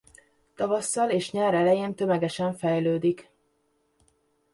Tavasszal 0.55 1.09
és 1.09 1.31
nyár 1.31 1.53
elején 1.53 1.93
tömegesen 1.95 2.53
fejlődik. 2.53 3.29